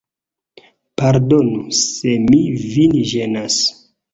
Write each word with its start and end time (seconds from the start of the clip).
Pardonu 1.01 1.59
se 1.81 2.17
mi 2.25 2.41
vin 2.65 2.99
ĝenas. 3.13 3.63